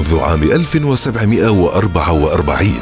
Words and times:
منذ 0.00 0.18
عام 0.18 0.42
1744 0.42 2.72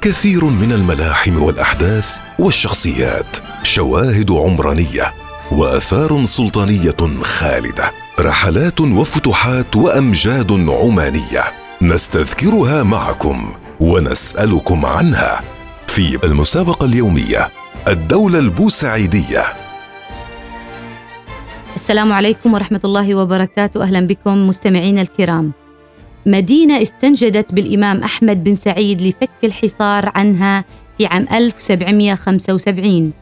كثير 0.00 0.44
من 0.44 0.72
الملاحم 0.72 1.42
والأحداث 1.42 2.16
والشخصيات 2.38 3.36
شواهد 3.62 4.30
عمرانية 4.30 5.12
وآثار 5.52 6.24
سلطانية 6.24 7.22
خالدة 7.22 7.92
رحلات 8.20 8.80
وفتوحات 8.80 9.76
وأمجاد 9.76 10.52
عمانية 10.52 11.44
نستذكرها 11.82 12.82
معكم 12.82 13.52
ونسألكم 13.80 14.86
عنها 14.86 15.40
في 15.86 16.18
المسابقة 16.24 16.86
اليومية 16.86 17.50
الدولة 17.88 18.38
البوسعيدية. 18.38 19.44
السلام 21.76 22.12
عليكم 22.12 22.54
ورحمة 22.54 22.80
الله 22.84 23.14
وبركاته. 23.14 23.82
أهلا 23.82 24.06
بكم 24.06 24.48
مستمعينا 24.48 25.02
الكرام. 25.02 25.52
مدينة 26.26 26.82
استنجدت 26.82 27.52
بالإمام 27.52 28.02
أحمد 28.02 28.44
بن 28.44 28.54
سعيد 28.54 29.02
لفك 29.02 29.30
الحصار 29.44 30.12
عنها 30.14 30.64
في 30.98 31.06
عام 31.06 31.26
1775 31.32 33.12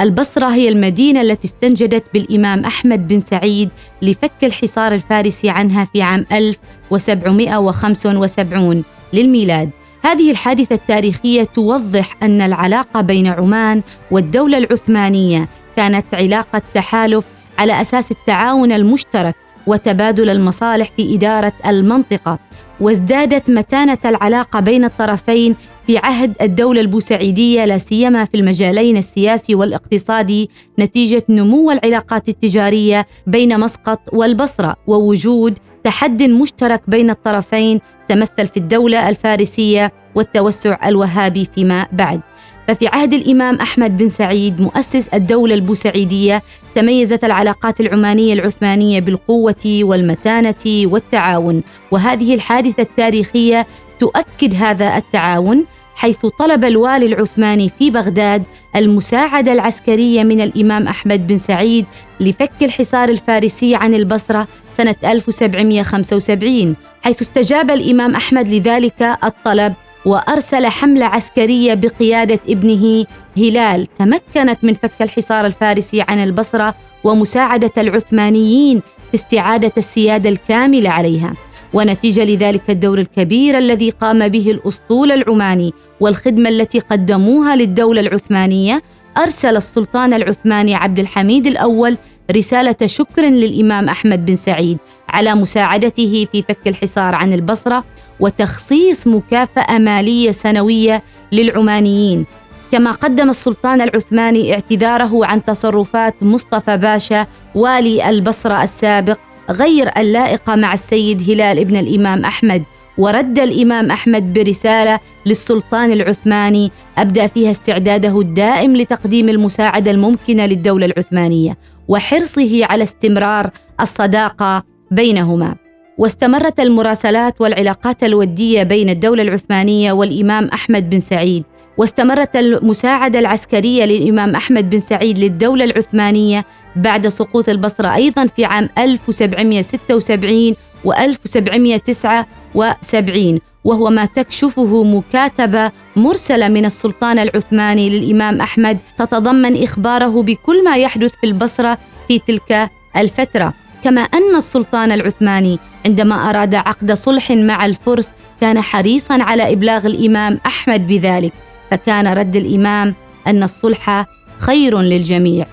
البصرة 0.00 0.46
هي 0.46 0.68
المدينة 0.68 1.20
التي 1.20 1.46
استنجدت 1.46 2.04
بالإمام 2.14 2.64
أحمد 2.64 3.08
بن 3.08 3.20
سعيد 3.20 3.68
لفك 4.02 4.32
الحصار 4.42 4.94
الفارسي 4.94 5.50
عنها 5.50 5.84
في 5.84 6.02
عام 6.02 6.26
1775 6.32 8.84
للميلاد. 9.12 9.70
هذه 10.04 10.30
الحادثة 10.30 10.74
التاريخية 10.74 11.44
توضح 11.44 12.16
أن 12.22 12.40
العلاقة 12.40 13.00
بين 13.00 13.26
عمان 13.26 13.82
والدولة 14.10 14.58
العثمانية 14.58 15.48
كانت 15.76 16.14
علاقة 16.14 16.62
تحالف 16.74 17.24
على 17.58 17.80
أساس 17.80 18.10
التعاون 18.10 18.72
المشترك 18.72 19.34
وتبادل 19.66 20.30
المصالح 20.30 20.90
في 20.96 21.14
إدارة 21.14 21.52
المنطقة 21.66 22.38
وازدادت 22.80 23.50
متانة 23.50 23.98
العلاقة 24.04 24.60
بين 24.60 24.84
الطرفين 24.84 25.56
في 25.86 25.98
عهد 25.98 26.32
الدولة 26.42 26.80
البوسعيدية 26.80 27.64
لا 27.64 27.78
سيما 27.78 28.24
في 28.24 28.36
المجالين 28.36 28.96
السياسي 28.96 29.54
والاقتصادي 29.54 30.50
نتيجة 30.78 31.24
نمو 31.28 31.70
العلاقات 31.70 32.28
التجارية 32.28 33.06
بين 33.26 33.60
مسقط 33.60 34.00
والبصرة 34.12 34.76
ووجود 34.86 35.58
تحد 35.84 36.22
مشترك 36.22 36.82
بين 36.88 37.10
الطرفين 37.10 37.80
تمثل 38.08 38.48
في 38.48 38.56
الدولة 38.56 39.08
الفارسية 39.08 39.92
والتوسع 40.14 40.88
الوهابي 40.88 41.48
فيما 41.54 41.86
بعد. 41.92 42.20
ففي 42.68 42.86
عهد 42.86 43.14
الإمام 43.14 43.56
أحمد 43.56 43.96
بن 43.96 44.08
سعيد 44.08 44.60
مؤسس 44.60 45.08
الدولة 45.08 45.54
البوسعيدية 45.54 46.42
تميزت 46.74 47.24
العلاقات 47.24 47.80
العمانية 47.80 48.32
العثمانية 48.32 49.00
بالقوة 49.00 49.64
والمتانة 49.66 50.64
والتعاون. 50.66 51.62
وهذه 51.90 52.34
الحادثة 52.34 52.82
التاريخية 52.82 53.66
تؤكد 53.98 54.54
هذا 54.54 54.96
التعاون 54.96 55.64
حيث 55.94 56.26
طلب 56.38 56.64
الوالي 56.64 57.06
العثماني 57.06 57.70
في 57.78 57.90
بغداد 57.90 58.42
المساعدة 58.76 59.52
العسكرية 59.52 60.22
من 60.22 60.40
الإمام 60.40 60.88
أحمد 60.88 61.26
بن 61.26 61.38
سعيد 61.38 61.84
لفك 62.20 62.52
الحصار 62.62 63.08
الفارسي 63.08 63.74
عن 63.74 63.94
البصرة 63.94 64.48
سنة 64.76 64.96
1775 65.04 66.76
حيث 67.02 67.22
استجاب 67.22 67.70
الإمام 67.70 68.14
أحمد 68.14 68.48
لذلك 68.48 69.02
الطلب 69.24 69.74
وأرسل 70.04 70.66
حملة 70.66 71.06
عسكرية 71.06 71.74
بقيادة 71.74 72.40
ابنه 72.48 73.04
هلال 73.36 73.86
تمكنت 73.86 74.58
من 74.62 74.74
فك 74.74 75.02
الحصار 75.02 75.46
الفارسي 75.46 76.00
عن 76.08 76.22
البصرة 76.22 76.74
ومساعدة 77.04 77.72
العثمانيين 77.78 78.80
في 78.80 79.14
استعادة 79.14 79.72
السيادة 79.78 80.28
الكاملة 80.30 80.90
عليها. 80.90 81.34
ونتيجة 81.72 82.24
لذلك 82.24 82.70
الدور 82.70 82.98
الكبير 82.98 83.58
الذي 83.58 83.90
قام 83.90 84.28
به 84.28 84.50
الأسطول 84.50 85.12
العماني 85.12 85.72
والخدمة 86.00 86.48
التي 86.48 86.78
قدموها 86.78 87.56
للدولة 87.56 88.00
العثمانية 88.00 88.82
أرسل 89.16 89.56
السلطان 89.56 90.14
العثماني 90.14 90.74
عبد 90.74 90.98
الحميد 90.98 91.46
الأول 91.46 91.98
رسالة 92.32 92.76
شكر 92.86 93.22
للإمام 93.22 93.88
أحمد 93.88 94.26
بن 94.26 94.36
سعيد. 94.36 94.78
على 95.12 95.34
مساعدته 95.34 96.26
في 96.32 96.42
فك 96.42 96.68
الحصار 96.68 97.14
عن 97.14 97.32
البصرة 97.32 97.84
وتخصيص 98.20 99.06
مكافأة 99.06 99.78
مالية 99.78 100.32
سنوية 100.32 101.02
للعمانيين. 101.32 102.26
كما 102.72 102.90
قدم 102.90 103.30
السلطان 103.30 103.80
العثماني 103.80 104.54
اعتذاره 104.54 105.26
عن 105.26 105.44
تصرفات 105.44 106.22
مصطفى 106.22 106.76
باشا 106.76 107.26
والي 107.54 108.10
البصرة 108.10 108.62
السابق 108.62 109.18
غير 109.50 109.90
اللائقة 109.96 110.56
مع 110.56 110.74
السيد 110.74 111.30
هلال 111.30 111.58
ابن 111.58 111.76
الإمام 111.76 112.24
أحمد 112.24 112.62
ورد 112.98 113.38
الإمام 113.38 113.90
أحمد 113.90 114.32
برسالة 114.32 115.00
للسلطان 115.26 115.92
العثماني 115.92 116.72
ابدى 116.98 117.28
فيها 117.28 117.50
استعداده 117.50 118.20
الدائم 118.20 118.76
لتقديم 118.76 119.28
المساعدة 119.28 119.90
الممكنة 119.90 120.46
للدولة 120.46 120.86
العثمانية 120.86 121.58
وحرصه 121.88 122.64
على 122.64 122.84
استمرار 122.84 123.50
الصداقة 123.80 124.71
بينهما. 124.92 125.54
واستمرت 125.98 126.60
المراسلات 126.60 127.40
والعلاقات 127.40 128.04
الودية 128.04 128.62
بين 128.62 128.88
الدولة 128.88 129.22
العثمانية 129.22 129.92
والإمام 129.92 130.48
أحمد 130.48 130.90
بن 130.90 131.00
سعيد. 131.00 131.44
واستمرت 131.78 132.36
المساعدة 132.36 133.18
العسكرية 133.18 133.84
للإمام 133.84 134.36
أحمد 134.36 134.70
بن 134.70 134.80
سعيد 134.80 135.18
للدولة 135.18 135.64
العثمانية 135.64 136.44
بعد 136.76 137.08
سقوط 137.08 137.48
البصرة 137.48 137.94
أيضا 137.94 138.26
في 138.26 138.44
عام 138.44 138.68
1776 138.78 140.54
و 140.84 140.92
1779 140.92 143.40
وهو 143.64 143.90
ما 143.90 144.04
تكشفه 144.04 144.84
مكاتبة 144.84 145.70
مرسلة 145.96 146.48
من 146.48 146.64
السلطان 146.64 147.18
العثماني 147.18 147.90
للإمام 147.90 148.40
أحمد 148.40 148.78
تتضمن 148.98 149.62
إخباره 149.62 150.22
بكل 150.22 150.64
ما 150.64 150.76
يحدث 150.76 151.12
في 151.20 151.26
البصرة 151.26 151.78
في 152.08 152.18
تلك 152.18 152.70
الفترة. 152.96 153.54
كما 153.84 154.00
أن 154.00 154.36
السلطان 154.36 154.92
العثماني 154.92 155.58
عندما 155.86 156.30
أراد 156.30 156.54
عقد 156.54 156.92
صلح 156.92 157.30
مع 157.30 157.66
الفرس 157.66 158.10
كان 158.40 158.60
حريصا 158.60 159.22
على 159.22 159.52
إبلاغ 159.52 159.86
الإمام 159.86 160.40
أحمد 160.46 160.86
بذلك 160.86 161.32
فكان 161.70 162.06
رد 162.06 162.36
الإمام 162.36 162.94
أن 163.26 163.42
الصلح 163.42 164.06
خير 164.38 164.80
للجميع 164.80 165.46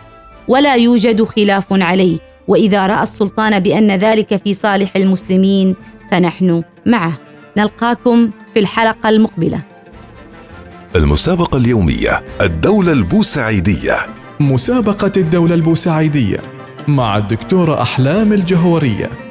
ولا 0.47 0.75
يوجد 0.75 1.23
خلاف 1.23 1.65
عليه 1.71 2.17
وإذا 2.47 2.87
رأى 2.87 3.03
السلطان 3.03 3.59
بأن 3.59 3.91
ذلك 3.91 4.43
في 4.43 4.53
صالح 4.53 4.95
المسلمين 4.95 5.75
فنحن 6.11 6.63
معه. 6.85 7.13
نلقاكم 7.57 8.29
في 8.53 8.59
الحلقة 8.59 9.09
المقبلة. 9.09 9.61
المسابقة 10.95 11.57
اليومية 11.57 12.23
الدولة 12.41 12.91
البوسعيدية. 12.91 13.97
مسابقة 14.39 15.11
الدولة 15.17 15.55
البوسعيدية. 15.55 16.58
مع 16.95 17.17
الدكتورة 17.17 17.81
أحلام 17.81 18.33
الجهورية. 18.33 19.28